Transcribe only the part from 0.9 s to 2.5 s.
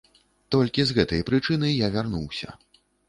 гэтай прычыны я вярнуўся.